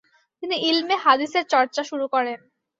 [0.43, 2.39] তিনি ইলমে হাদীসের চর্চা শুরু করেন।